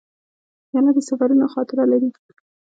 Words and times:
پیاله 0.67 0.91
د 0.95 0.99
سفرونو 1.09 1.45
خاطره 1.53 1.83
لري. 1.91 2.09